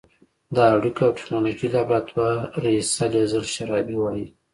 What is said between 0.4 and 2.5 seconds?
د اړیکو او ټېکنالوژۍ لابراتوار